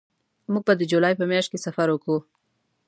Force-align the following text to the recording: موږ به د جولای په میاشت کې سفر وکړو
موږ 0.51 0.63
به 0.67 0.73
د 0.77 0.81
جولای 0.91 1.13
په 1.17 1.25
میاشت 1.31 1.49
کې 1.51 1.63
سفر 1.65 1.87
وکړو 1.91 2.17